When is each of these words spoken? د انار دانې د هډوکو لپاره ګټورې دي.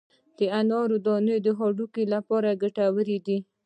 د 0.37 0.39
انار 0.59 0.89
دانې 1.05 1.37
د 1.45 1.47
هډوکو 1.59 2.01
لپاره 2.13 2.59
ګټورې 2.61 3.17
دي. 3.25 3.37